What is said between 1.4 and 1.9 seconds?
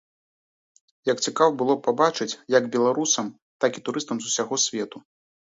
было б